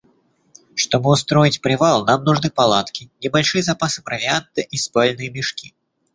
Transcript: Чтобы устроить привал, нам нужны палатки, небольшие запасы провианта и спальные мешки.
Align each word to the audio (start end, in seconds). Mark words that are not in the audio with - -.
Чтобы 0.73 1.11
устроить 1.11 1.61
привал, 1.61 2.03
нам 2.05 2.23
нужны 2.23 2.49
палатки, 2.49 3.11
небольшие 3.21 3.61
запасы 3.61 4.01
провианта 4.01 4.61
и 4.61 4.75
спальные 4.75 5.29
мешки. 5.29 5.75